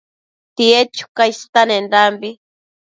tied 0.55 0.87
chuca 0.97 1.23
istenendambi 1.33 2.29